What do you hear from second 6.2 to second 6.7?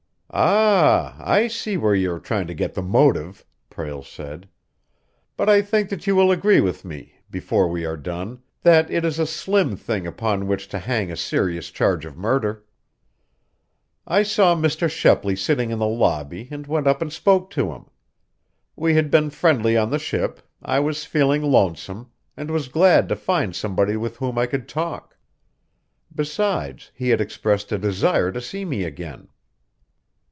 agree